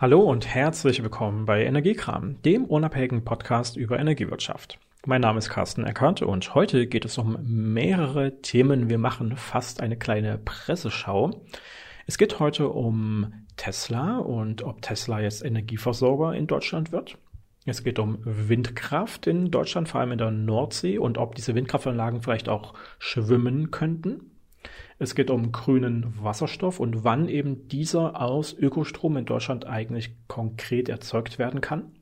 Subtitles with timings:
[0.00, 4.78] Hallo und herzlich willkommen bei Energiekram, dem unabhängigen Podcast über Energiewirtschaft.
[5.04, 8.88] Mein Name ist Carsten Eckert und heute geht es um mehrere Themen.
[8.88, 11.44] Wir machen fast eine kleine Presseschau.
[12.06, 17.18] Es geht heute um Tesla und ob Tesla jetzt Energieversorger in Deutschland wird.
[17.66, 22.22] Es geht um Windkraft in Deutschland, vor allem in der Nordsee und ob diese Windkraftanlagen
[22.22, 24.29] vielleicht auch schwimmen könnten.
[25.02, 30.90] Es geht um grünen Wasserstoff und wann eben dieser aus Ökostrom in Deutschland eigentlich konkret
[30.90, 31.92] erzeugt werden kann.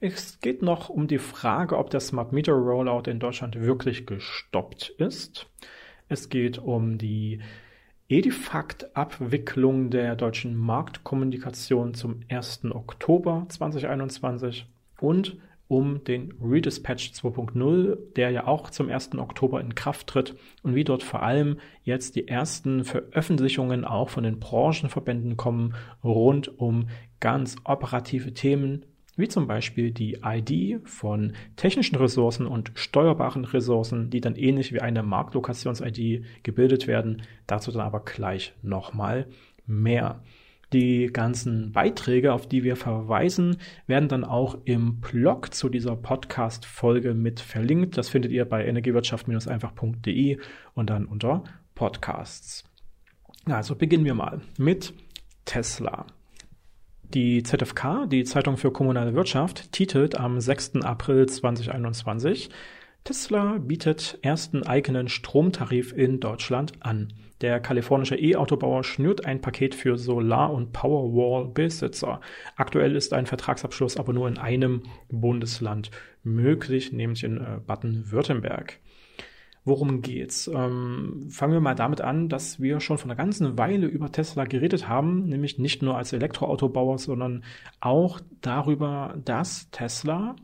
[0.00, 4.90] Es geht noch um die Frage, ob der Smart Meter Rollout in Deutschland wirklich gestoppt
[4.98, 5.46] ist.
[6.10, 7.40] Es geht um die
[8.10, 12.66] Edifact-Abwicklung der deutschen Marktkommunikation zum 1.
[12.66, 14.66] Oktober 2021
[15.00, 19.16] und um den Redispatch 2.0, der ja auch zum 1.
[19.18, 24.24] Oktober in Kraft tritt und wie dort vor allem jetzt die ersten Veröffentlichungen auch von
[24.24, 25.74] den Branchenverbänden kommen
[26.04, 26.88] rund um
[27.20, 28.84] ganz operative Themen,
[29.16, 34.80] wie zum Beispiel die ID von technischen Ressourcen und steuerbaren Ressourcen, die dann ähnlich wie
[34.80, 37.22] eine Marktlokations-ID gebildet werden.
[37.46, 39.26] Dazu dann aber gleich nochmal
[39.66, 40.22] mehr.
[40.72, 47.14] Die ganzen Beiträge, auf die wir verweisen, werden dann auch im Blog zu dieser Podcast-Folge
[47.14, 47.96] mit verlinkt.
[47.96, 50.38] Das findet ihr bei energiewirtschaft-einfach.de
[50.74, 51.44] und dann unter
[51.76, 52.64] Podcasts.
[53.44, 54.92] Also beginnen wir mal mit
[55.44, 56.06] Tesla.
[57.14, 60.82] Die ZFK, die Zeitung für kommunale Wirtschaft, titelt am 6.
[60.82, 62.50] April 2021
[63.04, 67.12] Tesla bietet ersten eigenen Stromtarif in Deutschland an.
[67.42, 72.20] Der kalifornische E-Autobauer schnürt ein Paket für Solar- und Powerwall-Besitzer.
[72.56, 75.90] Aktuell ist ein Vertragsabschluss aber nur in einem Bundesland
[76.22, 78.80] möglich, nämlich in äh, Baden-Württemberg.
[79.66, 80.46] Worum geht's?
[80.46, 84.44] Ähm, fangen wir mal damit an, dass wir schon vor einer ganzen Weile über Tesla
[84.44, 87.42] geredet haben, nämlich nicht nur als Elektroautobauer, sondern
[87.80, 90.36] auch darüber, dass Tesla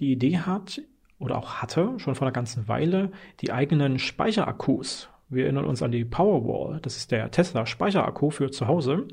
[0.00, 0.80] die Idee hat
[1.18, 5.92] oder auch hatte, schon vor einer ganzen Weile, die eigenen Speicherakkus wir erinnern uns an
[5.92, 9.06] die Powerwall, das ist der Tesla Speicherakku für zu Hause,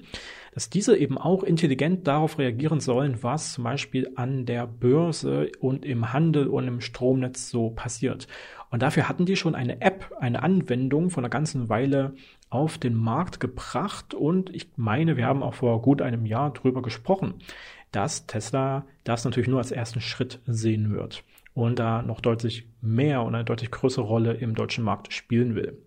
[0.53, 5.85] dass diese eben auch intelligent darauf reagieren sollen, was zum Beispiel an der Börse und
[5.85, 8.27] im Handel und im Stromnetz so passiert.
[8.69, 12.13] Und dafür hatten die schon eine App, eine Anwendung von einer ganzen Weile
[12.49, 16.81] auf den Markt gebracht und ich meine, wir haben auch vor gut einem Jahr drüber
[16.81, 17.35] gesprochen,
[17.91, 23.23] dass Tesla das natürlich nur als ersten Schritt sehen wird und da noch deutlich mehr
[23.23, 25.77] und eine deutlich größere Rolle im deutschen Markt spielen will.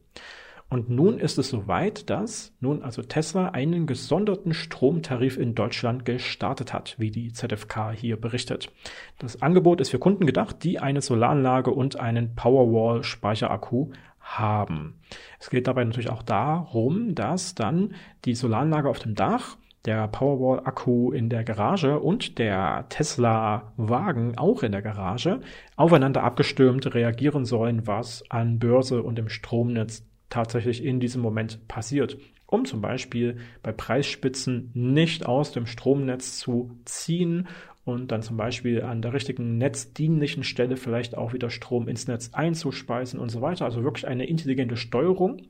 [0.73, 6.73] Und nun ist es soweit, dass nun also Tesla einen gesonderten Stromtarif in Deutschland gestartet
[6.73, 8.73] hat, wie die ZFK hier berichtet.
[9.19, 14.99] Das Angebot ist für Kunden gedacht, die eine Solaranlage und einen Powerwall Speicherakku haben.
[15.39, 17.93] Es geht dabei natürlich auch darum, dass dann
[18.25, 24.73] die Solaranlage auf dem Dach der Powerwall-Akku in der Garage und der Tesla-Wagen auch in
[24.73, 25.41] der Garage
[25.77, 32.17] aufeinander abgestürmt reagieren sollen, was an Börse und im Stromnetz tatsächlich in diesem Moment passiert,
[32.47, 37.49] um zum Beispiel bei Preisspitzen nicht aus dem Stromnetz zu ziehen
[37.85, 42.31] und dann zum Beispiel an der richtigen netzdienlichen Stelle vielleicht auch wieder Strom ins Netz
[42.33, 43.67] einzuspeisen und so weiter.
[43.67, 45.43] Also wirklich eine intelligente Steuerung.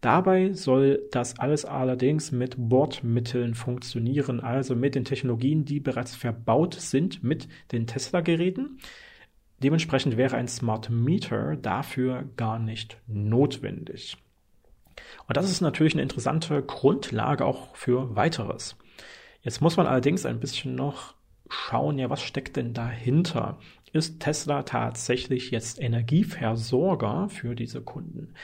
[0.00, 6.74] Dabei soll das alles allerdings mit Bordmitteln funktionieren, also mit den Technologien, die bereits verbaut
[6.74, 8.78] sind mit den Tesla-Geräten.
[9.62, 14.16] Dementsprechend wäre ein Smart Meter dafür gar nicht notwendig.
[15.28, 18.76] Und das ist natürlich eine interessante Grundlage auch für weiteres.
[19.42, 21.14] Jetzt muss man allerdings ein bisschen noch
[21.48, 23.58] schauen, ja, was steckt denn dahinter?
[23.92, 28.34] Ist Tesla tatsächlich jetzt Energieversorger für diese Kunden?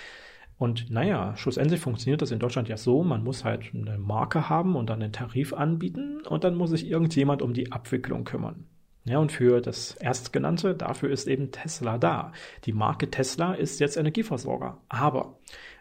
[0.59, 4.75] Und naja, schlussendlich funktioniert das in Deutschland ja so, man muss halt eine Marke haben
[4.75, 8.67] und dann einen Tarif anbieten und dann muss sich irgendjemand um die Abwicklung kümmern.
[9.09, 12.33] Ja, und für das Erstgenannte, dafür ist eben Tesla da.
[12.65, 14.83] Die Marke Tesla ist jetzt Energieversorger.
[14.89, 15.39] Aber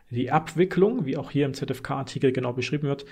[0.10, 3.06] die Abwicklung, wie auch hier im ZFK-Artikel genau beschrieben wird,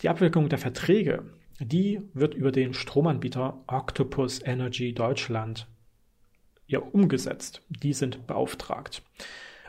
[0.00, 1.24] die Abwicklung der Verträge,
[1.60, 5.68] die wird über den Stromanbieter Octopus Energy Deutschland
[6.66, 7.62] ja umgesetzt.
[7.68, 9.02] Die sind beauftragt.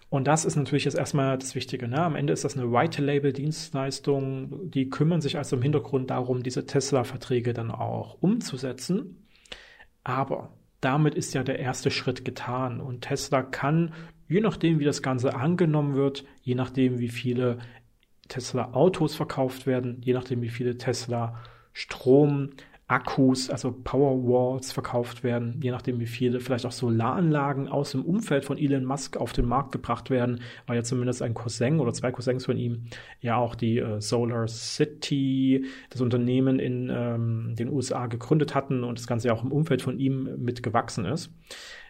[0.10, 1.88] Und das ist natürlich jetzt erstmal das Wichtige.
[1.88, 2.02] Ne?
[2.02, 4.70] Am Ende ist das eine White-Label-Dienstleistung.
[4.70, 9.21] Die kümmern sich also im Hintergrund darum, diese Tesla-Verträge dann auch umzusetzen.
[10.03, 12.81] Aber damit ist ja der erste Schritt getan.
[12.81, 13.94] Und Tesla kann,
[14.27, 17.59] je nachdem wie das Ganze angenommen wird, je nachdem wie viele
[18.27, 21.42] Tesla Autos verkauft werden, je nachdem wie viele Tesla
[21.74, 22.51] Strom
[22.92, 28.44] Akkus, also Powerwalls verkauft werden, je nachdem wie viele, vielleicht auch Solaranlagen aus dem Umfeld
[28.44, 32.12] von Elon Musk auf den Markt gebracht werden, weil ja zumindest ein Cousin oder zwei
[32.12, 32.88] Cousins von ihm
[33.22, 39.00] ja auch die äh, Solar City, das Unternehmen in ähm, den USA gegründet hatten und
[39.00, 41.32] das Ganze ja auch im Umfeld von ihm mitgewachsen ist.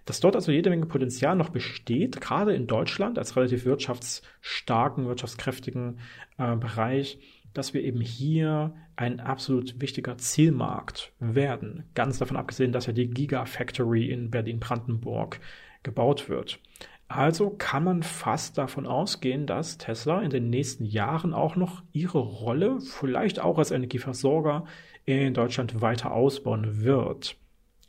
[0.06, 6.00] Dass dort also jede Menge Potenzial noch besteht, gerade in Deutschland als relativ wirtschaftsstarken, wirtschaftskräftigen
[6.38, 7.20] äh, Bereich,
[7.54, 11.84] dass wir eben hier ein absolut wichtiger Zielmarkt werden.
[11.96, 15.40] Ganz davon abgesehen, dass ja die Gigafactory in Berlin-Brandenburg
[15.84, 16.60] gebaut wird.
[17.08, 22.20] Also kann man fast davon ausgehen, dass Tesla in den nächsten Jahren auch noch ihre
[22.20, 24.64] Rolle, vielleicht auch als Energieversorger,
[25.04, 27.36] in Deutschland weiter ausbauen wird.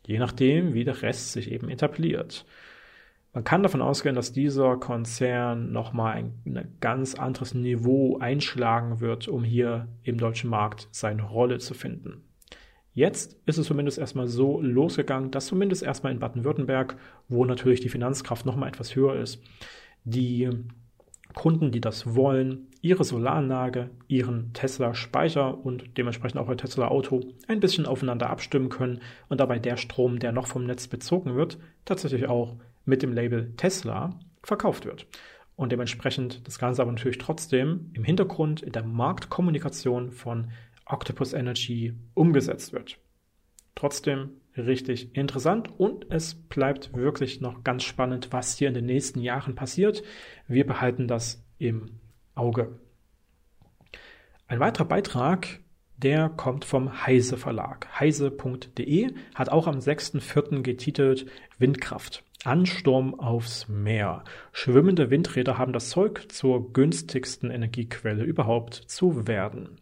[0.06, 2.44] Je nachdem, wie der Rest sich eben etabliert.
[3.32, 9.26] Man kann davon ausgehen, dass dieser Konzern nochmal ein, ein ganz anderes Niveau einschlagen wird,
[9.26, 12.24] um hier im deutschen Markt seine Rolle zu finden.
[12.94, 16.98] Jetzt ist es zumindest erstmal so losgegangen, dass zumindest erstmal in Baden-Württemberg,
[17.28, 19.42] wo natürlich die Finanzkraft nochmal etwas höher ist,
[20.04, 20.50] die
[21.32, 27.86] Kunden, die das wollen, ihre Solaranlage, ihren Tesla-Speicher und dementsprechend auch ihr Tesla-Auto ein bisschen
[27.86, 32.56] aufeinander abstimmen können und dabei der Strom, der noch vom Netz bezogen wird, tatsächlich auch
[32.84, 35.06] mit dem Label Tesla verkauft wird.
[35.54, 40.50] Und dementsprechend das Ganze aber natürlich trotzdem im Hintergrund in der Marktkommunikation von
[40.84, 42.98] Octopus Energy umgesetzt wird.
[43.76, 49.20] Trotzdem richtig interessant und es bleibt wirklich noch ganz spannend, was hier in den nächsten
[49.20, 50.02] Jahren passiert.
[50.48, 52.01] Wir behalten das im
[52.34, 52.78] Auge.
[54.46, 55.60] Ein weiterer Beitrag,
[55.96, 57.88] der kommt vom Heise Verlag.
[57.98, 60.62] Heise.de hat auch am 6.4.
[60.62, 61.26] getitelt
[61.58, 62.24] Windkraft.
[62.44, 64.24] Ansturm aufs Meer.
[64.52, 69.80] Schwimmende Windräder haben das Zeug, zur günstigsten Energiequelle überhaupt zu werden.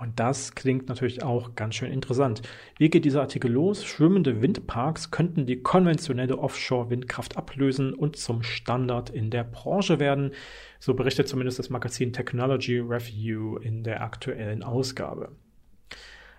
[0.00, 2.40] Und das klingt natürlich auch ganz schön interessant.
[2.78, 3.84] Wie geht dieser Artikel los?
[3.84, 10.32] Schwimmende Windparks könnten die konventionelle Offshore-Windkraft ablösen und zum Standard in der Branche werden.
[10.78, 15.32] So berichtet zumindest das Magazin Technology Review in der aktuellen Ausgabe.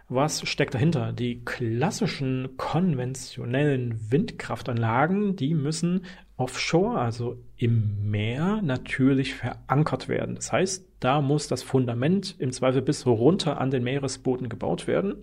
[0.09, 1.13] Was steckt dahinter?
[1.13, 6.05] Die klassischen konventionellen Windkraftanlagen, die müssen
[6.41, 10.35] offshore, also im Meer, natürlich verankert werden.
[10.35, 15.15] Das heißt, da muss das Fundament im Zweifel bis runter an den Meeresboden gebaut werden.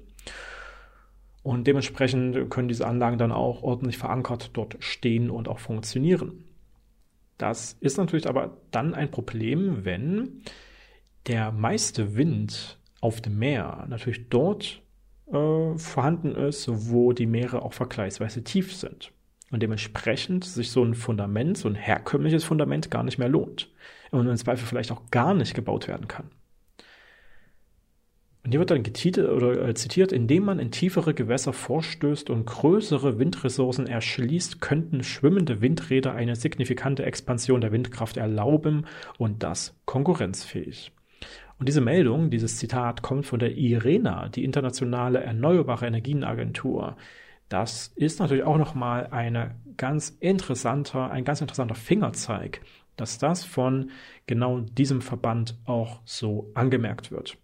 [1.43, 6.45] Und dementsprechend können diese Anlagen dann auch ordentlich verankert dort stehen und auch funktionieren.
[7.37, 10.43] Das ist natürlich aber dann ein Problem, wenn
[11.27, 14.83] der meiste Wind auf dem Meer natürlich dort
[15.33, 19.13] äh, vorhanden ist, wo die Meere auch vergleichsweise tief sind.
[19.51, 23.71] Und dementsprechend sich so ein Fundament, so ein herkömmliches Fundament gar nicht mehr lohnt.
[24.11, 26.31] Und im Zweifel vielleicht auch gar nicht gebaut werden kann.
[28.45, 32.47] Und hier wird dann getitelt oder äh, zitiert, indem man in tiefere Gewässer vorstößt und
[32.47, 38.87] größere Windressourcen erschließt, könnten schwimmende Windräder eine signifikante Expansion der Windkraft erlauben
[39.19, 40.93] und das konkurrenzfähig.
[41.59, 46.97] Und diese Meldung, dieses Zitat kommt von der IRENA, die internationale Erneuerbare Energienagentur.
[47.49, 52.61] Das ist natürlich auch nochmal eine ganz interessanter, ein ganz interessanter Fingerzeig,
[52.97, 53.91] dass das von
[54.27, 57.39] genau diesem Verband auch so angemerkt wird.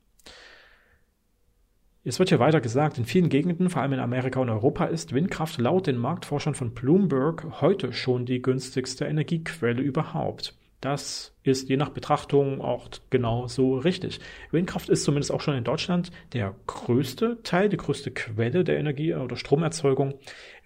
[2.07, 5.15] Es wird hier weiter gesagt, in vielen Gegenden, vor allem in Amerika und Europa, ist
[5.15, 10.55] Windkraft laut den Marktforschern von Bloomberg heute schon die günstigste Energiequelle überhaupt.
[10.85, 14.21] Das ist je nach Betrachtung auch genau so richtig.
[14.51, 19.15] Windkraft ist zumindest auch schon in Deutschland der größte Teil, die größte Quelle der Energie-
[19.15, 20.13] oder Stromerzeugung,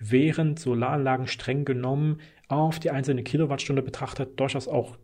[0.00, 4.96] während Solaranlagen streng genommen auf die einzelne Kilowattstunde betrachtet durchaus auch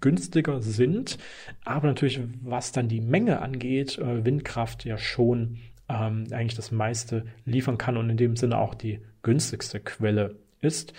[0.00, 1.18] günstiger sind.
[1.66, 5.58] Aber natürlich, was dann die Menge angeht, äh, Windkraft ja schon
[5.90, 10.94] ähm, eigentlich das meiste liefern kann und in dem Sinne auch die günstigste Quelle ist.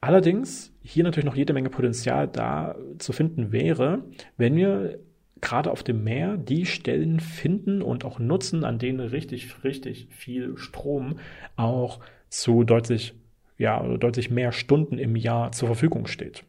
[0.00, 4.02] Allerdings hier natürlich noch jede Menge Potenzial da zu finden wäre,
[4.38, 4.98] wenn wir
[5.40, 10.56] gerade auf dem Meer die Stellen finden und auch nutzen, an denen richtig, richtig viel
[10.56, 11.18] Strom
[11.56, 13.14] auch zu deutlich,
[13.58, 16.44] ja, deutlich mehr Stunden im Jahr zur Verfügung steht.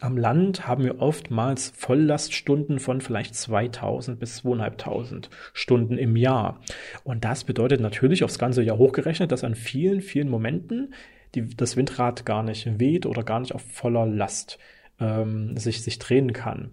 [0.00, 6.60] Am Land haben wir oftmals Volllaststunden von vielleicht 2000 bis 2500 Stunden im Jahr.
[7.04, 10.92] Und das bedeutet natürlich aufs ganze Jahr hochgerechnet, dass an vielen, vielen Momenten
[11.34, 14.58] die, das Windrad gar nicht weht oder gar nicht auf voller Last
[15.00, 16.72] ähm, sich, sich drehen kann.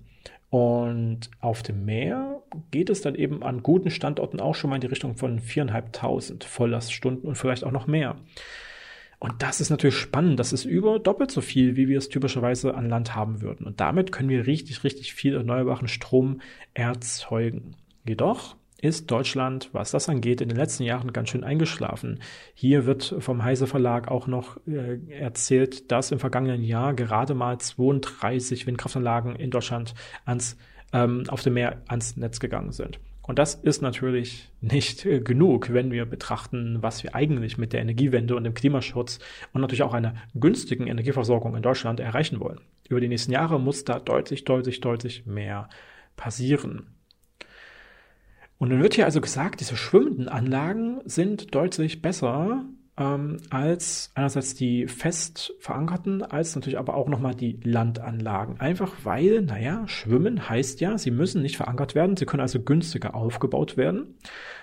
[0.50, 4.82] Und auf dem Meer geht es dann eben an guten Standorten auch schon mal in
[4.82, 8.16] die Richtung von 4.500 Volllaststunden und vielleicht auch noch mehr.
[9.20, 10.40] Und das ist natürlich spannend.
[10.40, 13.66] Das ist über doppelt so viel, wie wir es typischerweise an Land haben würden.
[13.66, 16.42] Und damit können wir richtig, richtig viel erneuerbaren Strom
[16.74, 17.76] erzeugen.
[18.08, 22.20] Jedoch ist Deutschland, was das angeht, in den letzten Jahren ganz schön eingeschlafen.
[22.54, 27.58] Hier wird vom Heise Verlag auch noch äh, erzählt, dass im vergangenen Jahr gerade mal
[27.58, 29.94] 32 Windkraftanlagen in Deutschland
[30.26, 30.58] ans,
[30.94, 33.00] ähm, auf dem Meer ans Netz gegangen sind.
[33.28, 37.82] Und das ist natürlich nicht äh, genug, wenn wir betrachten, was wir eigentlich mit der
[37.82, 39.20] Energiewende und dem Klimaschutz
[39.52, 42.62] und natürlich auch einer günstigen Energieversorgung in Deutschland erreichen wollen.
[42.88, 45.70] Über die nächsten Jahre muss da deutlich, deutlich, deutlich mehr
[46.16, 46.95] passieren.
[48.58, 52.66] Und dann wird hier also gesagt, diese schwimmenden Anlagen sind deutlich besser
[52.98, 58.60] ähm, als einerseits die fest verankerten, als natürlich aber auch nochmal die Landanlagen.
[58.60, 63.16] Einfach weil, naja, schwimmen heißt ja, sie müssen nicht verankert werden, sie können also günstiger
[63.16, 64.16] aufgebaut werden.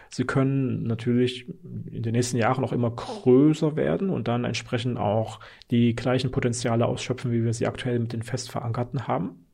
[0.08, 1.48] Sie können natürlich
[1.90, 6.84] in den nächsten Jahren auch immer größer werden und dann entsprechend auch die gleichen Potenziale
[6.84, 9.46] ausschöpfen, wie wir sie aktuell mit den fest verankerten haben.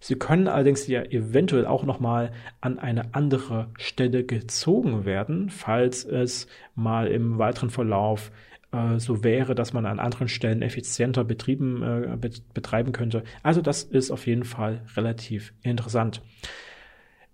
[0.00, 6.46] Sie können allerdings ja eventuell auch nochmal an eine andere Stelle gezogen werden, falls es
[6.74, 8.30] mal im weiteren Verlauf
[8.72, 13.24] äh, so wäre, dass man an anderen Stellen effizienter betrieben, äh, betreiben könnte.
[13.42, 16.20] Also das ist auf jeden Fall relativ interessant.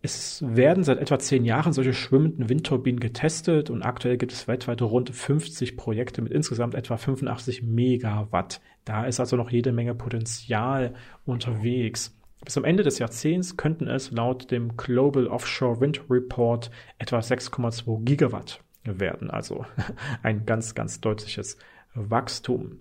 [0.02, 4.80] Es werden seit etwa zehn Jahren solche schwimmenden Windturbinen getestet und aktuell gibt es weltweit
[4.80, 8.62] rund 50 Projekte mit insgesamt etwa 85 Megawatt.
[8.86, 10.94] Da ist also noch jede Menge Potenzial
[11.26, 12.18] unterwegs.
[12.44, 18.04] Bis zum Ende des Jahrzehnts könnten es laut dem Global Offshore Wind Report etwa 6,2
[18.04, 19.30] Gigawatt werden.
[19.30, 19.66] Also
[20.22, 21.58] ein ganz, ganz deutliches
[21.94, 22.78] Wachstum.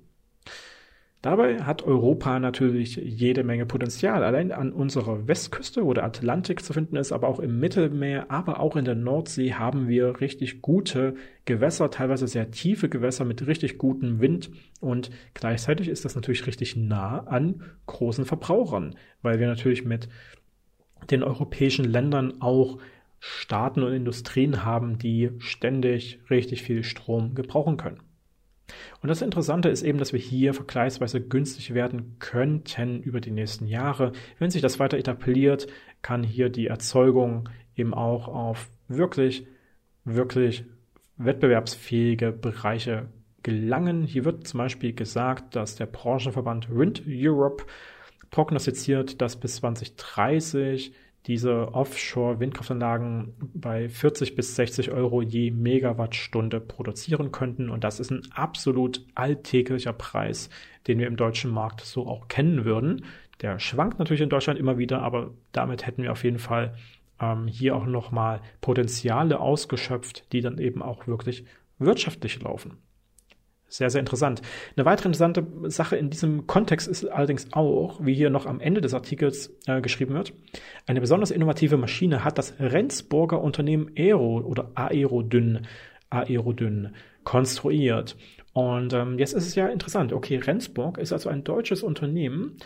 [1.21, 4.23] Dabei hat Europa natürlich jede Menge Potenzial.
[4.23, 8.61] Allein an unserer Westküste, wo der Atlantik zu finden ist, aber auch im Mittelmeer, aber
[8.61, 13.77] auch in der Nordsee haben wir richtig gute Gewässer, teilweise sehr tiefe Gewässer mit richtig
[13.77, 14.49] gutem Wind.
[14.79, 20.07] Und gleichzeitig ist das natürlich richtig nah an großen Verbrauchern, weil wir natürlich mit
[21.11, 22.77] den europäischen Ländern auch
[23.19, 28.08] Staaten und Industrien haben, die ständig richtig viel Strom gebrauchen können.
[29.01, 33.65] Und das Interessante ist eben, dass wir hier vergleichsweise günstig werden könnten über die nächsten
[33.65, 34.11] Jahre.
[34.37, 35.67] Wenn sich das weiter etabliert,
[36.01, 39.47] kann hier die Erzeugung eben auch auf wirklich,
[40.05, 40.65] wirklich
[41.17, 43.07] wettbewerbsfähige Bereiche
[43.43, 44.03] gelangen.
[44.03, 47.65] Hier wird zum Beispiel gesagt, dass der Branchenverband Wind Europe
[48.31, 50.93] prognostiziert, dass bis 2030
[51.29, 57.69] diese Offshore-Windkraftanlagen bei 40 bis 60 Euro je Megawattstunde produzieren könnten.
[57.69, 60.49] Und das ist ein absolut alltäglicher Preis,
[60.87, 63.05] den wir im deutschen Markt so auch kennen würden.
[63.41, 66.75] Der schwankt natürlich in Deutschland immer wieder, aber damit hätten wir auf jeden Fall
[67.21, 71.45] ähm, hier auch nochmal Potenziale ausgeschöpft, die dann eben auch wirklich
[71.77, 72.77] wirtschaftlich laufen.
[73.69, 74.41] Sehr, sehr interessant.
[74.75, 78.81] Eine weitere interessante Sache in diesem Kontext ist allerdings auch, wie hier noch am Ende
[78.81, 80.33] des Artikels äh, geschrieben wird,
[80.87, 85.67] eine besonders innovative Maschine hat das Rendsburger Unternehmen Aero oder Aerodyn,
[86.09, 88.17] Aerodyn konstruiert.
[88.53, 90.13] Und ähm, jetzt ist es ja interessant.
[90.13, 92.57] Okay, Rendsburg ist also ein deutsches Unternehmen,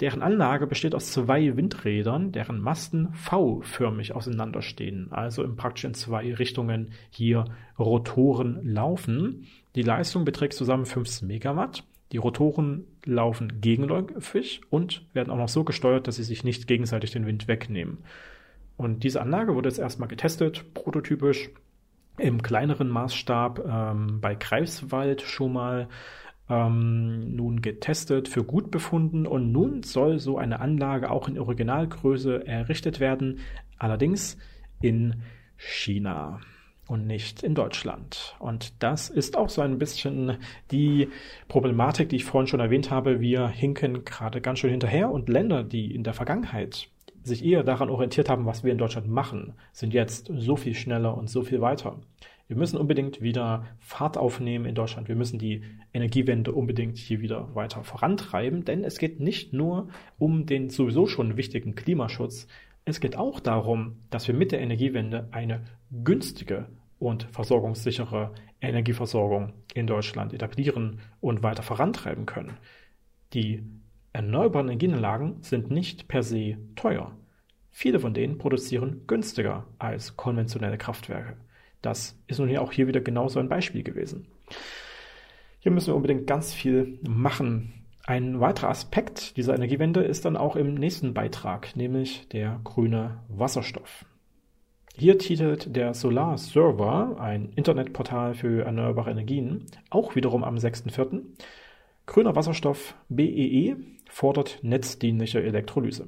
[0.00, 6.32] deren Anlage besteht aus zwei Windrädern, deren Masten V-förmig auseinanderstehen, also im praktisch in zwei
[6.34, 7.44] Richtungen hier
[7.78, 9.46] Rotoren laufen.
[9.74, 11.84] Die Leistung beträgt zusammen 15 Megawatt.
[12.12, 17.10] Die Rotoren laufen gegenläufig und werden auch noch so gesteuert, dass sie sich nicht gegenseitig
[17.10, 17.98] den Wind wegnehmen.
[18.76, 21.50] Und diese Anlage wurde jetzt erstmal getestet, prototypisch
[22.18, 25.88] im kleineren Maßstab ähm, bei Greifswald schon mal
[26.48, 32.46] ähm, nun getestet, für gut befunden und nun soll so eine Anlage auch in Originalgröße
[32.46, 33.40] errichtet werden,
[33.78, 34.36] allerdings
[34.80, 35.22] in
[35.56, 36.40] China
[36.86, 38.36] und nicht in Deutschland.
[38.38, 40.38] Und das ist auch so ein bisschen
[40.70, 41.08] die
[41.48, 43.20] Problematik, die ich vorhin schon erwähnt habe.
[43.20, 46.88] Wir hinken gerade ganz schön hinterher und Länder, die in der Vergangenheit
[47.22, 51.16] sich eher daran orientiert haben, was wir in Deutschland machen, sind jetzt so viel schneller
[51.16, 51.96] und so viel weiter.
[52.46, 55.08] Wir müssen unbedingt wieder Fahrt aufnehmen in Deutschland.
[55.08, 55.62] Wir müssen die
[55.94, 59.88] Energiewende unbedingt hier wieder weiter vorantreiben, denn es geht nicht nur
[60.18, 62.46] um den sowieso schon wichtigen Klimaschutz,
[62.86, 65.62] es geht auch darum, dass wir mit der Energiewende eine
[66.02, 66.66] günstige
[66.98, 72.56] und versorgungssichere Energieversorgung in Deutschland etablieren und weiter vorantreiben können.
[73.32, 73.62] Die
[74.12, 77.16] erneuerbaren Energienanlagen sind nicht per se teuer.
[77.70, 81.36] Viele von denen produzieren günstiger als konventionelle Kraftwerke.
[81.82, 84.26] Das ist nun hier auch hier wieder genauso ein Beispiel gewesen.
[85.58, 90.56] Hier müssen wir unbedingt ganz viel machen, ein weiterer Aspekt dieser Energiewende ist dann auch
[90.56, 94.04] im nächsten Beitrag, nämlich der grüne Wasserstoff.
[94.96, 101.20] Hier titelt der Solar Server, ein Internetportal für erneuerbare Energien, auch wiederum am 6.4.
[102.06, 103.76] Grüner Wasserstoff BEE e,
[104.08, 106.06] fordert netzdienliche Elektrolyse.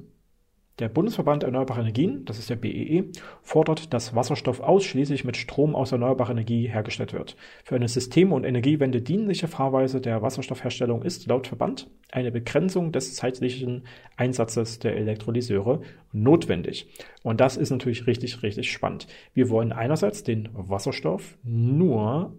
[0.79, 3.03] Der Bundesverband Erneuerbare Energien, das ist der BEE, e,
[3.41, 7.35] fordert, dass Wasserstoff ausschließlich mit Strom aus erneuerbarer Energie hergestellt wird.
[7.63, 13.15] Für eine System- und Energiewende dienliche Fahrweise der Wasserstoffherstellung ist laut Verband eine Begrenzung des
[13.15, 13.85] zeitlichen
[14.17, 15.81] Einsatzes der Elektrolyseure
[16.11, 16.87] notwendig.
[17.23, 19.07] Und das ist natürlich richtig, richtig spannend.
[19.33, 22.35] Wir wollen einerseits den Wasserstoff nur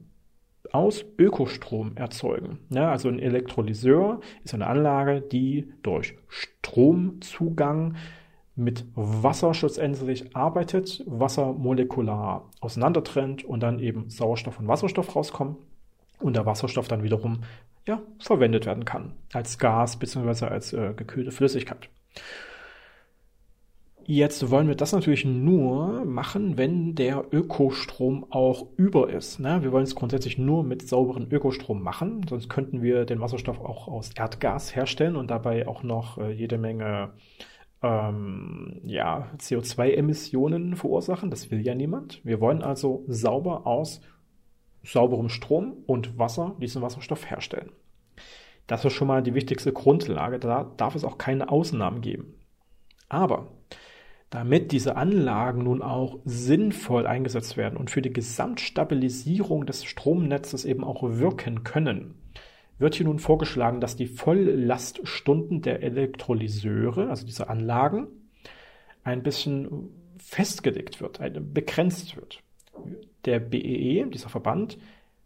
[0.72, 2.58] aus Ökostrom erzeugen.
[2.70, 7.96] Ja, also ein Elektrolyseur ist eine Anlage, die durch Stromzugang
[8.58, 15.56] mit Wasser schlussendlich arbeitet, Wasser molekular auseinandertrennt und dann eben Sauerstoff und Wasserstoff rauskommen
[16.20, 17.40] und der Wasserstoff dann wiederum
[17.86, 20.46] ja, verwendet werden kann als Gas bzw.
[20.46, 21.88] als äh, gekühlte Flüssigkeit.
[24.10, 29.38] Jetzt wollen wir das natürlich nur machen, wenn der Ökostrom auch über ist.
[29.38, 29.62] Ne?
[29.62, 33.86] Wir wollen es grundsätzlich nur mit sauberen Ökostrom machen, sonst könnten wir den Wasserstoff auch
[33.86, 37.10] aus Erdgas herstellen und dabei auch noch äh, jede Menge
[37.82, 41.30] ähm, ja, CO2-Emissionen verursachen.
[41.30, 42.24] Das will ja niemand.
[42.24, 44.00] Wir wollen also sauber aus
[44.82, 47.72] sauberem Strom und Wasser diesen Wasserstoff herstellen.
[48.66, 50.38] Das ist schon mal die wichtigste Grundlage.
[50.38, 52.34] Da darf es auch keine Ausnahmen geben.
[53.08, 53.48] Aber
[54.30, 60.84] damit diese Anlagen nun auch sinnvoll eingesetzt werden und für die Gesamtstabilisierung des Stromnetzes eben
[60.84, 62.14] auch wirken können,
[62.78, 68.08] wird hier nun vorgeschlagen, dass die Volllaststunden der Elektrolyseure, also dieser Anlagen,
[69.04, 71.20] ein bisschen festgelegt wird,
[71.54, 72.42] begrenzt wird.
[73.24, 74.78] Der BEE, e, dieser Verband,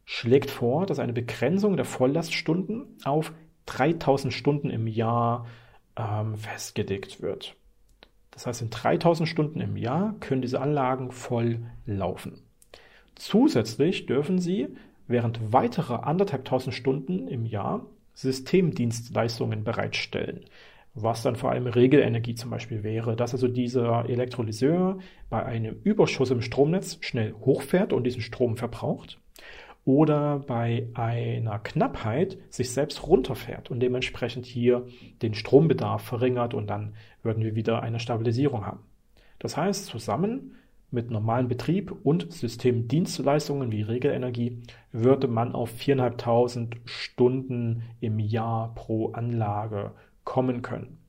[0.04, 3.32] schlägt vor, dass eine Begrenzung der Volllaststunden auf
[3.66, 5.47] 3000 Stunden im Jahr
[5.97, 7.56] ähm, festgelegt wird.
[8.30, 12.42] Das heißt, in 3000 Stunden im Jahr können diese Anlagen voll laufen.
[13.14, 14.68] Zusätzlich dürfen sie
[15.12, 20.45] während weiterer anderthalbtausend Stunden im Jahr Systemdienstleistungen bereitstellen,
[20.95, 24.99] was dann vor allem Regelenergie zum Beispiel wäre, dass also dieser Elektrolyseur
[25.31, 29.19] bei einem Überschuss im Stromnetz schnell hochfährt und diesen Strom verbraucht
[29.85, 34.87] oder bei einer Knappheit sich selbst runterfährt und dementsprechend hier
[35.23, 38.81] den Strombedarf verringert und dann würden wir wieder eine Stabilisierung haben.
[39.38, 40.57] Das heißt, zusammen
[40.92, 49.12] mit normalem Betrieb und Systemdienstleistungen wie Regelenergie würde man auf 4.500 Stunden im Jahr pro
[49.12, 49.93] Anlage
[50.25, 51.01] kommen können.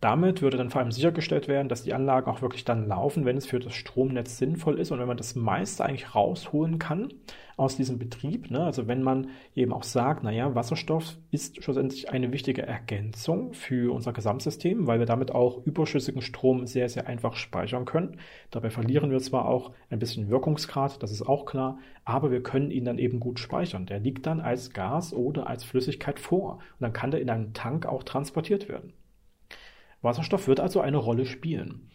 [0.00, 3.36] Damit würde dann vor allem sichergestellt werden, dass die Anlagen auch wirklich dann laufen, wenn
[3.36, 7.12] es für das Stromnetz sinnvoll ist und wenn man das meiste eigentlich rausholen kann
[7.56, 8.48] aus diesem Betrieb.
[8.52, 8.62] Ne?
[8.62, 14.12] Also wenn man eben auch sagt, naja, Wasserstoff ist schlussendlich eine wichtige Ergänzung für unser
[14.12, 18.20] Gesamtsystem, weil wir damit auch überschüssigen Strom sehr, sehr einfach speichern können.
[18.52, 22.70] Dabei verlieren wir zwar auch ein bisschen Wirkungsgrad, das ist auch klar, aber wir können
[22.70, 23.86] ihn dann eben gut speichern.
[23.86, 27.52] Der liegt dann als Gas oder als Flüssigkeit vor und dann kann der in einem
[27.52, 28.92] Tank auch transportiert werden.
[30.02, 31.90] Wasserstoff wird also eine Rolle spielen.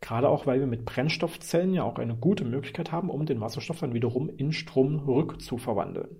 [0.00, 3.80] Gerade auch, weil wir mit Brennstoffzellen ja auch eine gute Möglichkeit haben, um den Wasserstoff
[3.80, 6.16] dann wiederum in Strom rückzuverwandeln.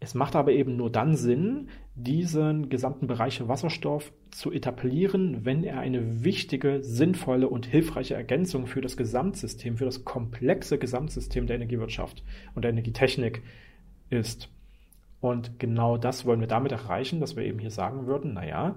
[0.00, 5.80] Es macht aber eben nur dann Sinn, diesen gesamten Bereich Wasserstoff zu etablieren, wenn er
[5.80, 12.22] eine wichtige, sinnvolle und hilfreiche Ergänzung für das Gesamtsystem, für das komplexe Gesamtsystem der Energiewirtschaft
[12.54, 13.42] und der Energietechnik
[14.10, 14.48] ist.
[15.20, 18.76] Und genau das wollen wir damit erreichen, dass wir eben hier sagen würden, naja,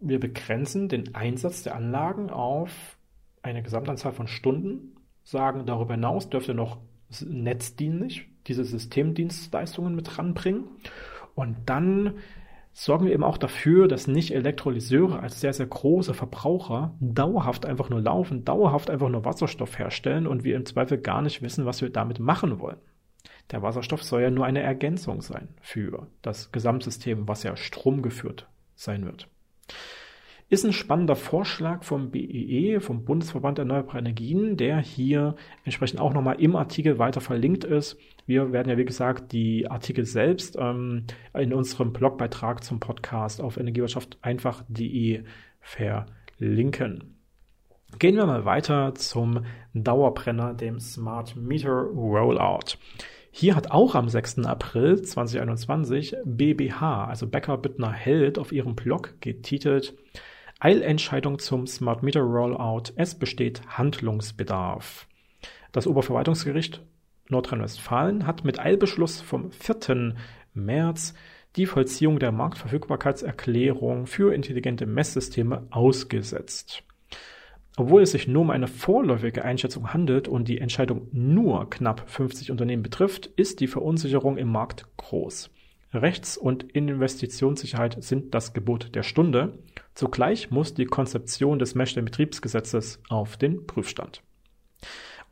[0.00, 2.98] wir begrenzen den Einsatz der Anlagen auf
[3.42, 6.78] eine Gesamtanzahl von Stunden, sagen darüber hinaus dürfte noch
[7.26, 10.64] netzdienlich diese Systemdienstleistungen mit ranbringen
[11.34, 12.14] und dann
[12.72, 17.90] sorgen wir eben auch dafür, dass nicht Elektrolyseure als sehr, sehr große Verbraucher dauerhaft einfach
[17.90, 21.82] nur laufen, dauerhaft einfach nur Wasserstoff herstellen und wir im Zweifel gar nicht wissen, was
[21.82, 22.78] wir damit machen wollen.
[23.50, 29.04] Der Wasserstoff soll ja nur eine Ergänzung sein für das Gesamtsystem, was ja stromgeführt sein
[29.04, 29.28] wird.
[30.50, 36.12] Ist ein spannender Vorschlag vom BEE, e, vom Bundesverband Erneuerbare Energien, der hier entsprechend auch
[36.12, 37.96] nochmal im Artikel weiter verlinkt ist.
[38.26, 43.58] Wir werden ja, wie gesagt, die Artikel selbst ähm, in unserem Blogbeitrag zum Podcast auf
[43.58, 45.22] energiewirtschaft einfach.de
[45.60, 47.14] verlinken.
[48.00, 52.76] Gehen wir mal weiter zum Dauerbrenner, dem Smart Meter Rollout.
[53.30, 54.40] Hier hat auch am 6.
[54.40, 59.94] April 2021 BBH, also Becker Büttner Held, auf ihrem Blog getitelt
[60.62, 62.92] Eilentscheidung zum Smart Meter Rollout.
[62.94, 65.06] Es besteht Handlungsbedarf.
[65.72, 66.82] Das Oberverwaltungsgericht
[67.30, 70.16] Nordrhein-Westfalen hat mit Eilbeschluss vom 4.
[70.52, 71.14] März
[71.56, 76.82] die Vollziehung der Marktverfügbarkeitserklärung für intelligente Messsysteme ausgesetzt.
[77.78, 82.50] Obwohl es sich nur um eine vorläufige Einschätzung handelt und die Entscheidung nur knapp 50
[82.50, 85.50] Unternehmen betrifft, ist die Verunsicherung im Markt groß.
[85.92, 89.58] Rechts- und Investitionssicherheit sind das Gebot der Stunde.
[89.94, 94.22] Zugleich muss die Konzeption des Messstellenbetriebsgesetzes auf den Prüfstand.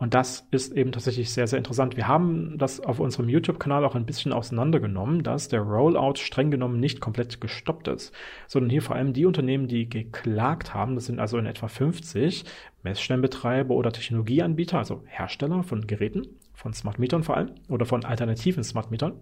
[0.01, 1.97] Und das ist eben tatsächlich sehr, sehr interessant.
[1.97, 6.79] Wir haben das auf unserem YouTube-Kanal auch ein bisschen auseinandergenommen, dass der Rollout streng genommen
[6.79, 8.15] nicht komplett gestoppt ist,
[8.47, 12.45] sondern hier vor allem die Unternehmen, die geklagt haben, das sind also in etwa 50
[12.85, 18.65] Messstellenbetreiber oder Technologieanbieter, also Hersteller von Geräten, von Smart Metern vor allem oder von alternativen
[18.65, 19.13] Smart Metern,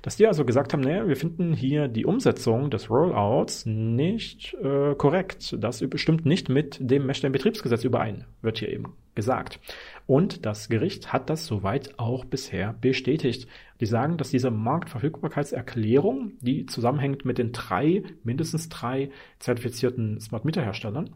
[0.00, 4.94] dass die also gesagt haben, naja, wir finden hier die Umsetzung des Rollouts nicht äh,
[4.94, 5.54] korrekt.
[5.60, 9.60] Das bestimmt nicht mit dem Messstellenbetriebsgesetz überein, wird hier eben gesagt.
[10.06, 13.48] Und das Gericht hat das soweit auch bisher bestätigt.
[13.80, 20.62] Die sagen, dass diese Marktverfügbarkeitserklärung, die zusammenhängt mit den drei, mindestens drei zertifizierten Smart Meter
[20.62, 21.10] Herstellern,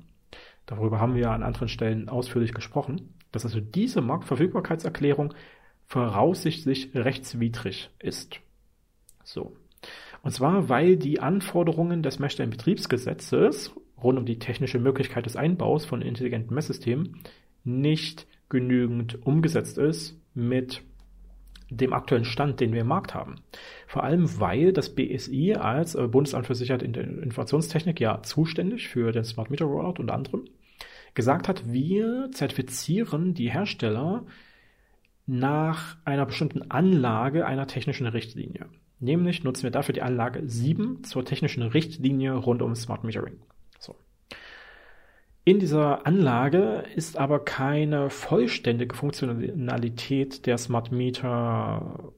[0.66, 5.34] darüber haben wir an anderen Stellen ausführlich gesprochen, dass also diese Marktverfügbarkeitserklärung
[5.86, 8.40] voraussichtlich rechtswidrig ist.
[9.24, 9.56] So.
[10.22, 16.02] Und zwar, weil die Anforderungen des Messstellenbetriebsgesetzes rund um die technische Möglichkeit des Einbaus von
[16.02, 17.20] intelligenten Messsystemen
[17.64, 20.82] nicht genügend umgesetzt ist mit
[21.70, 23.36] dem aktuellen Stand, den wir im Markt haben.
[23.88, 28.88] Vor allem, weil das BSI als äh, Bundesamt für Sicherheit in der Informationstechnik ja zuständig
[28.88, 30.44] für den Smart Meter Rollout unter anderem
[31.16, 34.24] gesagt hat, wir zertifizieren die Hersteller
[35.26, 38.66] nach einer bestimmten Anlage einer technischen Richtlinie.
[39.00, 43.38] Nämlich nutzen wir dafür die Anlage 7 zur technischen Richtlinie rund um Smart Metering.
[43.80, 43.96] So.
[45.44, 52.12] In dieser Anlage ist aber keine vollständige Funktionalität der Smart Meter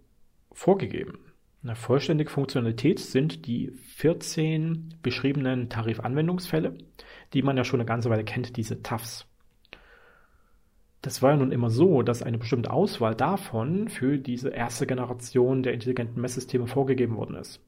[0.52, 1.18] vorgegeben.
[1.62, 6.78] Eine vollständige Funktionalität sind die 14 beschriebenen Tarifanwendungsfälle,
[7.32, 9.26] die man ja schon eine ganze Weile kennt, diese TAFs.
[11.02, 15.62] Das war ja nun immer so, dass eine bestimmte Auswahl davon für diese erste Generation
[15.62, 17.60] der intelligenten Messsysteme vorgegeben worden ist.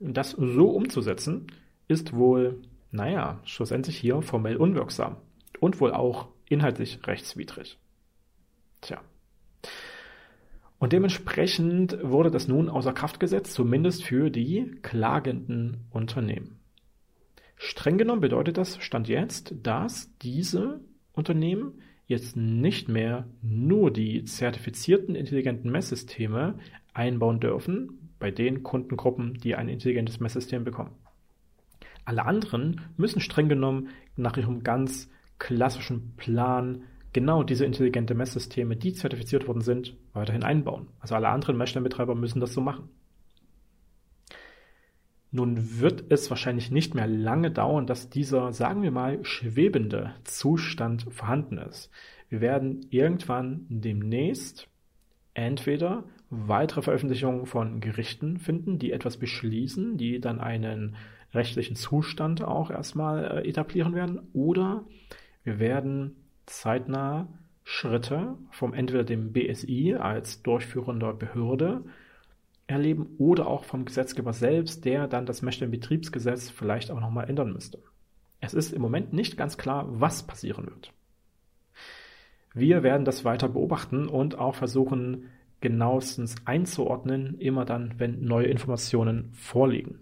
[0.00, 1.46] Das so umzusetzen,
[1.86, 5.16] ist wohl, naja, schlussendlich hier formell unwirksam
[5.60, 7.78] und wohl auch inhaltlich rechtswidrig.
[8.80, 9.00] Tja.
[10.78, 16.59] Und dementsprechend wurde das nun außer Kraft gesetzt, zumindest für die klagenden Unternehmen.
[17.62, 20.80] Streng genommen bedeutet das, stand jetzt, dass diese
[21.12, 26.54] Unternehmen jetzt nicht mehr nur die zertifizierten intelligenten Messsysteme
[26.94, 30.92] einbauen dürfen bei den Kundengruppen, die ein intelligentes Messsystem bekommen.
[32.06, 38.94] Alle anderen müssen streng genommen nach ihrem ganz klassischen Plan genau diese intelligente Messsysteme, die
[38.94, 40.88] zertifiziert worden sind, weiterhin einbauen.
[40.98, 42.88] Also alle anderen Messstellenbetreiber müssen das so machen.
[45.32, 51.06] Nun wird es wahrscheinlich nicht mehr lange dauern, dass dieser, sagen wir mal, schwebende Zustand
[51.10, 51.90] vorhanden ist.
[52.28, 54.68] Wir werden irgendwann demnächst
[55.34, 60.96] entweder weitere Veröffentlichungen von Gerichten finden, die etwas beschließen, die dann einen
[61.32, 64.84] rechtlichen Zustand auch erstmal äh, etablieren werden, oder
[65.44, 66.16] wir werden
[66.46, 67.28] zeitnah
[67.64, 71.84] Schritte vom entweder dem BSI als durchführender Behörde
[72.70, 77.82] erleben oder auch vom Gesetzgeber selbst, der dann das Messstellenbetriebsgesetz vielleicht auch nochmal ändern müsste.
[78.40, 80.92] Es ist im Moment nicht ganz klar, was passieren wird.
[82.54, 85.26] Wir werden das weiter beobachten und auch versuchen,
[85.60, 89.98] genauestens einzuordnen, immer dann, wenn neue Informationen vorliegen.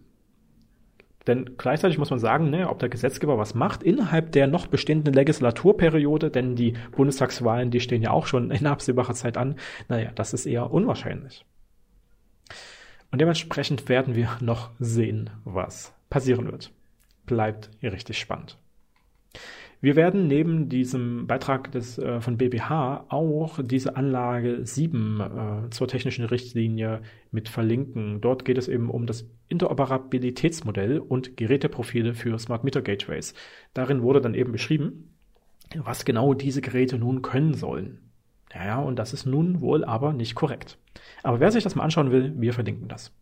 [1.27, 5.13] Denn gleichzeitig muss man sagen, ne, ob der Gesetzgeber was macht innerhalb der noch bestehenden
[5.13, 9.57] Legislaturperiode, denn die Bundestagswahlen, die stehen ja auch schon in absehbarer Zeit an,
[9.89, 11.45] naja, das ist eher unwahrscheinlich.
[13.11, 16.73] Und dementsprechend werden wir noch sehen, was passieren wird.
[17.27, 18.59] Bleibt richtig spannend.
[19.81, 25.87] Wir werden neben diesem Beitrag des, äh, von BBH auch diese Anlage 7 äh, zur
[25.87, 28.21] technischen Richtlinie mit verlinken.
[28.21, 33.35] Dort geht es eben um das Interoperabilitätsmodell und Geräteprofile für Smart Meter Gateways.
[33.73, 35.15] Darin wurde dann eben beschrieben,
[35.77, 38.08] was genau diese Geräte nun können sollen.
[38.55, 40.79] Ja, und das ist nun wohl aber nicht korrekt.
[41.23, 43.13] Aber wer sich das mal anschauen will, wir verlinken das.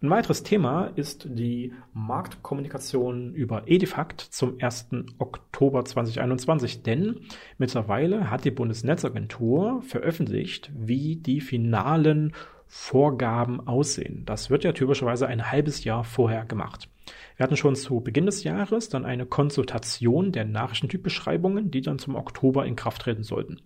[0.00, 4.90] Ein weiteres Thema ist die Marktkommunikation über Edifact zum 1.
[5.18, 7.16] Oktober 2021, denn
[7.56, 12.32] mittlerweile hat die Bundesnetzagentur veröffentlicht, wie die finalen
[12.68, 14.22] Vorgaben aussehen.
[14.24, 16.88] Das wird ja typischerweise ein halbes Jahr vorher gemacht.
[17.36, 22.14] Wir hatten schon zu Beginn des Jahres dann eine Konsultation der Nachrichtentypbeschreibungen, die dann zum
[22.14, 23.62] Oktober in Kraft treten sollten.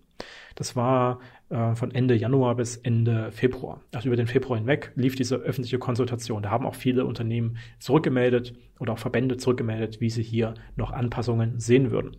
[0.55, 3.81] Das war äh, von Ende Januar bis Ende Februar.
[3.93, 6.43] Also über den Februar hinweg lief diese öffentliche Konsultation.
[6.43, 11.59] Da haben auch viele Unternehmen zurückgemeldet oder auch Verbände zurückgemeldet, wie sie hier noch Anpassungen
[11.59, 12.17] sehen würden.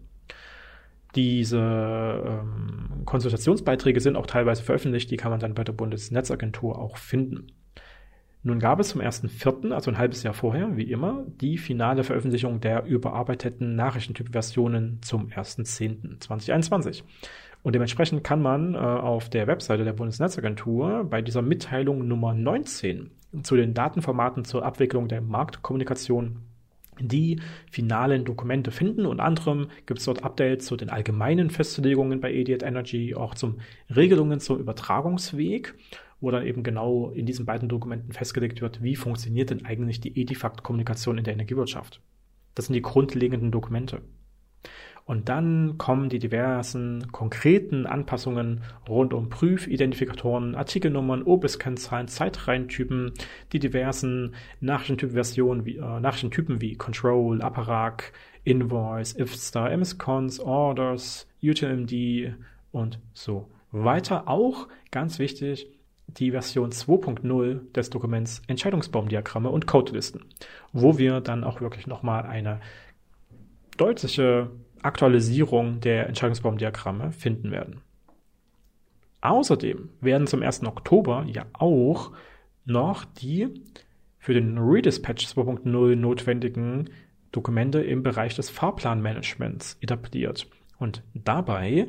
[1.14, 6.96] Diese ähm, Konsultationsbeiträge sind auch teilweise veröffentlicht, die kann man dann bei der Bundesnetzagentur auch
[6.96, 7.46] finden.
[8.42, 12.60] Nun gab es zum 1.4., also ein halbes Jahr vorher, wie immer, die finale Veröffentlichung
[12.60, 17.04] der überarbeiteten Nachrichtentyp-Versionen zum 1.10.2021.
[17.64, 23.10] Und dementsprechend kann man äh, auf der Webseite der Bundesnetzagentur bei dieser Mitteilung Nummer 19
[23.42, 26.38] zu den Datenformaten zur Abwicklung der Marktkommunikation
[27.00, 29.04] die finalen Dokumente finden.
[29.04, 33.58] Und anderem gibt es dort Updates zu den allgemeinen Festlegungen bei Idiot Energy, auch zum
[33.90, 35.74] Regelungen zum Übertragungsweg
[36.24, 40.18] wo dann eben genau in diesen beiden Dokumenten festgelegt wird, wie funktioniert denn eigentlich die
[40.18, 42.00] Edifact-Kommunikation in der Energiewirtschaft.
[42.54, 44.00] Das sind die grundlegenden Dokumente.
[45.06, 53.12] Und dann kommen die diversen konkreten Anpassungen rund um Prüfidentifikatoren, Artikelnummern, OBIS-Kennzahlen, Zeitreihentypen,
[53.52, 58.12] die diversen Nachrichtentyp-Versionen, wie, äh, Nachrichtentypen wie Control, Apparat,
[58.44, 62.34] Invoice, IFSTAR, MSCons, Orders, UTMD
[62.72, 64.26] und so weiter.
[64.26, 65.68] Auch ganz wichtig,
[66.06, 70.24] die Version 2.0 des Dokuments Entscheidungsbaumdiagramme und Codelisten,
[70.72, 72.60] wo wir dann auch wirklich nochmal eine
[73.76, 74.50] deutliche
[74.84, 77.80] Aktualisierung der Entscheidungsbaumdiagramme finden werden.
[79.20, 80.64] Außerdem werden zum 1.
[80.64, 82.12] Oktober ja auch
[82.66, 83.48] noch die
[84.18, 86.90] für den Redispatch 2.0 notwendigen
[87.32, 90.46] Dokumente im Bereich des Fahrplanmanagements etabliert.
[90.78, 91.88] Und dabei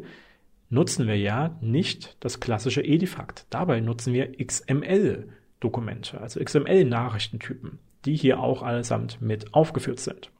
[0.69, 3.45] nutzen wir ja nicht das klassische Edifact.
[3.49, 10.31] Dabei nutzen wir XML-Dokumente, also XML-Nachrichtentypen, die hier auch allesamt mit aufgeführt sind.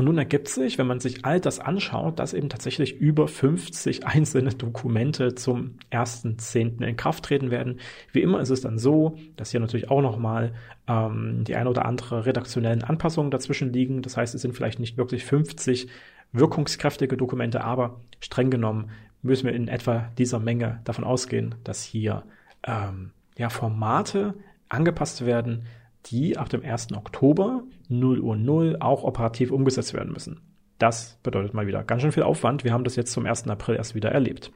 [0.00, 4.06] Und nun ergibt sich, wenn man sich all das anschaut, dass eben tatsächlich über 50
[4.06, 6.82] einzelne Dokumente zum 1.10.
[6.82, 7.80] in Kraft treten werden.
[8.10, 10.54] Wie immer ist es dann so, dass hier natürlich auch nochmal
[10.88, 14.00] ähm, die eine oder andere redaktionellen Anpassungen dazwischen liegen.
[14.00, 15.88] Das heißt, es sind vielleicht nicht wirklich 50
[16.32, 18.88] wirkungskräftige Dokumente, aber streng genommen
[19.20, 22.22] müssen wir in etwa dieser Menge davon ausgehen, dass hier
[22.66, 24.32] ähm, ja, Formate
[24.70, 25.66] angepasst werden,
[26.06, 26.92] die ab dem 1.
[26.94, 30.40] Oktober 0 Uhr 0 auch operativ umgesetzt werden müssen.
[30.78, 32.64] Das bedeutet mal wieder ganz schön viel Aufwand.
[32.64, 33.48] Wir haben das jetzt zum 1.
[33.48, 34.50] April erst wieder erlebt.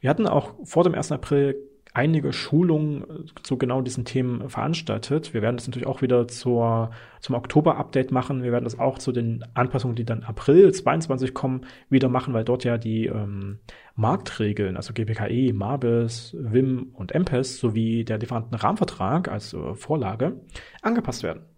[0.00, 1.12] Wir hatten auch vor dem 1.
[1.12, 1.56] April
[1.94, 5.34] einige Schulungen äh, zu genau diesen Themen veranstaltet.
[5.34, 8.42] Wir werden das natürlich auch wieder zur, zum Oktober-Update machen.
[8.42, 12.44] Wir werden das auch zu den Anpassungen, die dann April 22 kommen, wieder machen, weil
[12.44, 13.58] dort ja die ähm,
[13.94, 20.40] Marktregeln, also GPKE, MABIS, WIM und MPES sowie der Lieferantenrahmenvertrag als äh, Vorlage
[20.82, 21.51] angepasst werden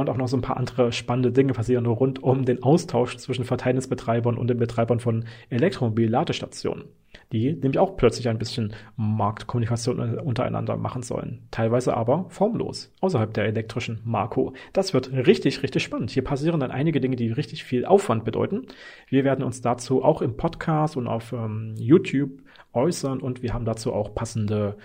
[0.00, 3.44] und auch noch so ein paar andere spannende Dinge passieren rund um den Austausch zwischen
[3.44, 6.84] Verteilnetzbetreibern und den Betreibern von Elektromobil-Ladestationen,
[7.32, 11.46] die nämlich auch plötzlich ein bisschen Marktkommunikation untereinander machen sollen.
[11.50, 14.52] Teilweise aber formlos, außerhalb der elektrischen Marco.
[14.72, 16.10] Das wird richtig, richtig spannend.
[16.10, 18.66] Hier passieren dann einige Dinge, die richtig viel Aufwand bedeuten.
[19.08, 23.64] Wir werden uns dazu auch im Podcast und auf ähm, YouTube äußern und wir haben
[23.64, 24.76] dazu auch passende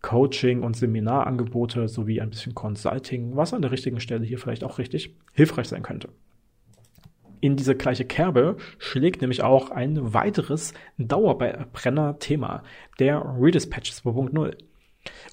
[0.00, 4.78] Coaching und Seminarangebote sowie ein bisschen Consulting, was an der richtigen Stelle hier vielleicht auch
[4.78, 6.08] richtig hilfreich sein könnte.
[7.40, 12.64] In diese gleiche Kerbe schlägt nämlich auch ein weiteres Dauerbrenner-Thema,
[12.98, 14.56] der Redispatch 2.0.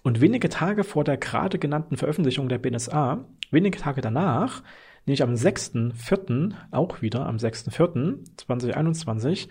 [0.04, 4.62] Und wenige Tage vor der gerade genannten Veröffentlichung der BNSA, wenige Tage danach,
[5.06, 9.48] nämlich am 6.4., auch wieder am 6.4.2021,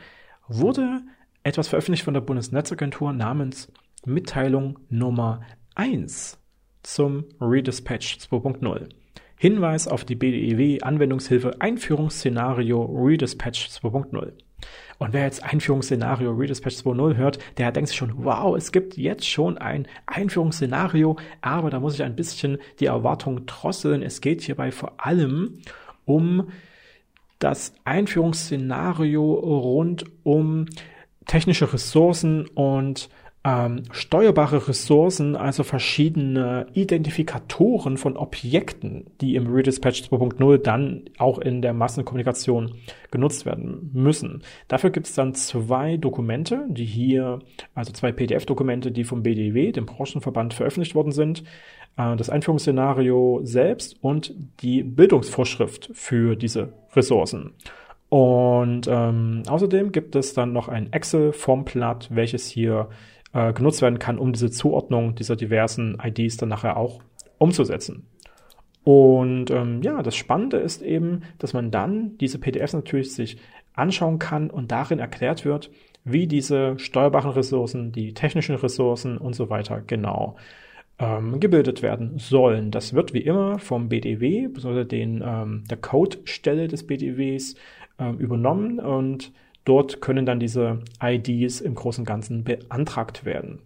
[0.47, 1.01] wurde
[1.43, 3.73] etwas veröffentlicht von der Bundesnetzagentur namens
[4.07, 5.41] Mitteilung Nummer
[5.75, 6.39] 1
[6.83, 8.89] zum Redispatch 2.0.
[9.37, 14.33] Hinweis auf die BDEW Anwendungshilfe Einführungsszenario Redispatch 2.0.
[14.99, 19.29] Und wer jetzt Einführungsszenario Redispatch 2.0 hört, der denkt sich schon, wow, es gibt jetzt
[19.29, 24.03] schon ein Einführungsszenario, aber da muss ich ein bisschen die Erwartung drosseln.
[24.03, 25.61] Es geht hierbei vor allem
[26.05, 26.49] um
[27.39, 30.67] das Einführungsszenario rund um
[31.27, 33.09] technische Ressourcen und
[33.47, 41.61] ähm, steuerbare Ressourcen, also verschiedene Identifikatoren von Objekten, die im Redispatch 2.0 dann auch in
[41.61, 42.73] der Massenkommunikation
[43.11, 44.43] genutzt werden müssen.
[44.69, 47.41] Dafür gibt es dann zwei Dokumente, die hier,
[47.75, 51.45] also zwei PDF-Dokumente, die vom BDW, dem Branchenverband, veröffentlicht worden sind.
[51.99, 57.53] Äh, das Einführungsszenario selbst und die Bildungsvorschrift für diese Ressourcen.
[58.09, 62.89] Und ähm, außerdem gibt es dann noch ein Excel-Formblatt, welches hier
[63.35, 67.01] äh, genutzt werden kann, um diese Zuordnung dieser diversen IDs dann nachher auch
[67.39, 68.07] umzusetzen.
[68.85, 73.39] Und ähm, ja, das Spannende ist eben, dass man dann diese PDFs natürlich sich
[73.73, 75.71] anschauen kann und darin erklärt wird,
[76.05, 80.37] wie diese steuerbaren Ressourcen, die technischen Ressourcen und so weiter genau
[80.99, 82.71] ähm, gebildet werden sollen.
[82.71, 87.57] Das wird wie immer vom BDW, besonders den, ähm, der Codestelle des BDWs
[87.99, 89.33] ähm, übernommen und
[89.65, 93.61] Dort können dann diese IDs im Großen und Ganzen beantragt werden.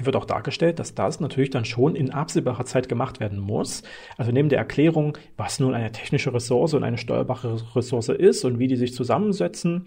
[0.00, 3.82] wird auch dargestellt, dass das natürlich dann schon in absehbarer Zeit gemacht werden muss.
[4.16, 8.58] Also neben der Erklärung, was nun eine technische Ressource und eine steuerbare Ressource ist und
[8.58, 9.86] wie die sich zusammensetzen,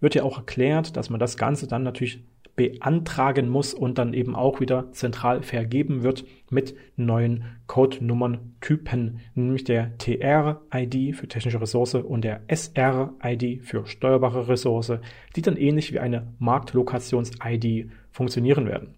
[0.00, 2.22] wird ja auch erklärt, dass man das Ganze dann natürlich
[2.60, 9.96] beantragen muss und dann eben auch wieder zentral vergeben wird mit neuen Codenummern-Typen, nämlich der
[9.96, 14.92] TR-ID für technische Ressource und der SR-ID für steuerbare Ressource,
[15.36, 18.94] die dann ähnlich wie eine Marktlokations-ID funktionieren werden.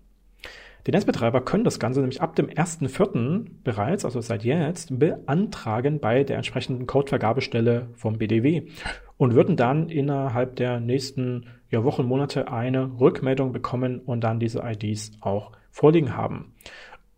[0.86, 3.46] Die Netzbetreiber können das Ganze nämlich ab dem 1.4.
[3.62, 8.68] bereits, also seit jetzt, beantragen bei der entsprechenden Codevergabestelle vom BDW
[9.16, 14.62] und würden dann innerhalb der nächsten ja, Wochen, Monate eine Rückmeldung bekommen und dann diese
[14.64, 16.52] IDs auch vorliegen haben.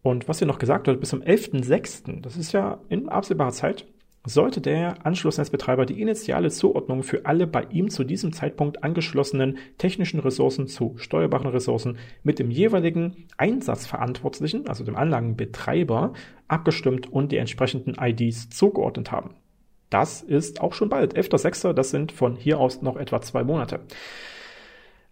[0.02, 3.86] Und was hier noch gesagt wird, bis zum 11.6., das ist ja in absehbarer Zeit,
[4.26, 10.20] sollte der Anschlussnetzbetreiber die initiale Zuordnung für alle bei ihm zu diesem Zeitpunkt angeschlossenen technischen
[10.20, 16.14] Ressourcen zu steuerbaren Ressourcen mit dem jeweiligen Einsatzverantwortlichen, also dem Anlagenbetreiber,
[16.48, 19.34] abgestimmt und die entsprechenden IDs zugeordnet haben.
[19.90, 21.16] Das ist auch schon bald.
[21.16, 21.72] 11.06.
[21.72, 23.80] Das sind von hier aus noch etwa zwei Monate.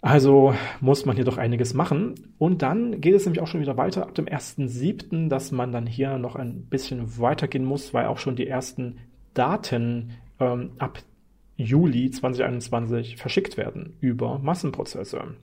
[0.02, 2.16] Also muss man hier doch einiges machen.
[2.36, 5.86] Und dann geht es nämlich auch schon wieder weiter ab dem 1.7., dass man dann
[5.86, 8.98] hier noch ein bisschen weitergehen muss, weil auch schon die ersten
[9.32, 10.10] Daten
[10.40, 10.98] ähm, ab
[11.56, 15.36] Juli 2021 verschickt werden über Massenprozesse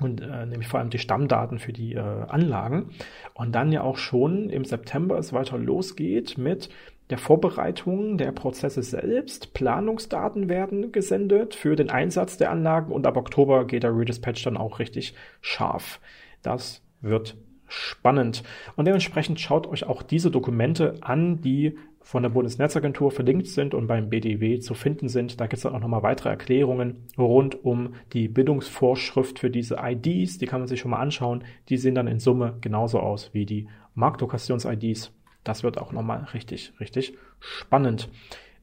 [0.00, 2.90] und äh, nämlich vor allem die Stammdaten für die äh, Anlagen.
[3.34, 6.68] Und dann ja auch schon im September es weiter losgeht mit
[7.10, 9.54] der Vorbereitung der Prozesse selbst.
[9.54, 14.56] Planungsdaten werden gesendet für den Einsatz der Anlagen und ab Oktober geht der Redispatch dann
[14.56, 16.00] auch richtig scharf.
[16.42, 18.42] Das wird spannend.
[18.76, 23.86] Und dementsprechend schaut euch auch diese Dokumente an, die von der Bundesnetzagentur verlinkt sind und
[23.86, 25.40] beim BDW zu finden sind.
[25.40, 30.38] Da gibt es dann auch nochmal weitere Erklärungen rund um die Bildungsvorschrift für diese IDs.
[30.38, 31.44] Die kann man sich schon mal anschauen.
[31.68, 35.12] Die sehen dann in Summe genauso aus wie die Marktlokations-IDs
[35.44, 38.08] das wird auch nochmal richtig, richtig spannend.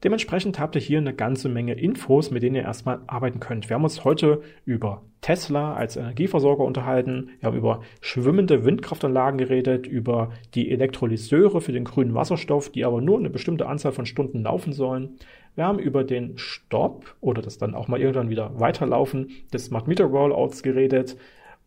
[0.04, 3.68] Dementsprechend habt ihr hier eine ganze Menge Infos, mit denen ihr erstmal arbeiten könnt.
[3.68, 9.86] Wir haben uns heute über Tesla als Energieversorger unterhalten, wir haben über schwimmende Windkraftanlagen geredet,
[9.86, 14.42] über die Elektrolyseure für den grünen Wasserstoff, die aber nur eine bestimmte Anzahl von Stunden
[14.42, 15.18] laufen sollen.
[15.54, 19.88] Wir haben über den Stopp oder das dann auch mal irgendwann wieder weiterlaufen des Smart
[19.88, 21.16] Meter Rollouts geredet.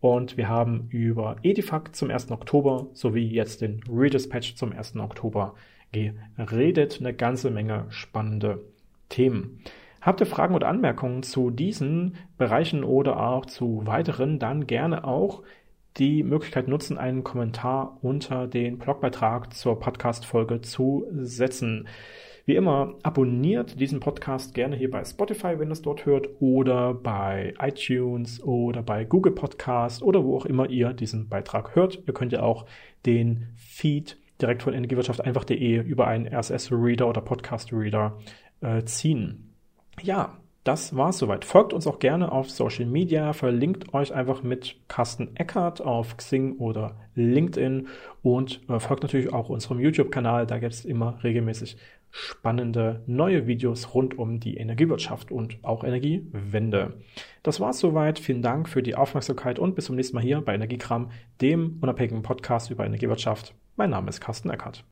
[0.02, 2.32] Und wir haben über Edifact zum 1.
[2.32, 4.96] Oktober sowie jetzt den Redispatch zum 1.
[4.98, 5.56] Oktober
[5.92, 6.98] geredet.
[7.00, 8.64] Eine ganze Menge spannende
[9.10, 9.62] Themen.
[10.02, 15.44] Habt ihr Fragen oder Anmerkungen zu diesen Bereichen oder auch zu weiteren, dann gerne auch
[15.98, 21.88] die Möglichkeit nutzen, einen Kommentar unter den Blogbeitrag zur Podcast-Folge zu setzen.
[22.50, 26.96] Wie immer, abonniert diesen Podcast gerne hier bei Spotify, wenn ihr es dort hört, oder
[26.96, 32.02] bei iTunes oder bei Google Podcast oder wo auch immer ihr diesen Beitrag hört.
[32.08, 32.66] Ihr könnt ja auch
[33.06, 38.18] den Feed direkt von Energiewirtschaft einfach.de über einen RSS-Reader oder Podcast-Reader
[38.62, 39.54] äh, ziehen.
[40.02, 41.46] Ja, das war's soweit.
[41.46, 46.58] Folgt uns auch gerne auf Social Media, verlinkt euch einfach mit Carsten Eckert auf Xing
[46.58, 47.88] oder LinkedIn
[48.24, 50.48] und äh, folgt natürlich auch unserem YouTube-Kanal.
[50.48, 51.78] Da gibt es immer regelmäßig
[52.12, 57.02] spannende neue Videos rund um die Energiewirtschaft und auch Energiewende.
[57.44, 58.20] Das war's soweit.
[58.20, 62.24] Vielen Dank für die Aufmerksamkeit und bis zum nächsten Mal hier bei Energiekram, dem unabhängigen
[62.24, 63.54] Podcast über Energiewirtschaft.
[63.76, 64.84] Mein Name ist Carsten Eckert.